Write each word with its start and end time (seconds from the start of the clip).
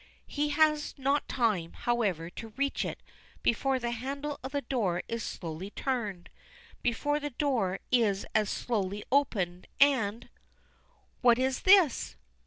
He 0.25 0.49
has 0.49 0.95
not 0.97 1.27
time, 1.29 1.73
however, 1.73 2.31
to 2.31 2.53
reach 2.57 2.83
it 2.85 3.03
before 3.43 3.77
the 3.77 3.91
handle 3.91 4.39
of 4.43 4.51
the 4.51 4.61
door 4.61 5.03
is 5.07 5.21
slowly 5.21 5.69
turned 5.69 6.31
before 6.81 7.19
the 7.19 7.29
door 7.29 7.79
is 7.91 8.25
as 8.33 8.49
slowly 8.49 9.03
opened, 9.11 9.67
and 9.79 10.27
"What 11.21 11.37
is 11.37 11.61
this?" 11.61 12.15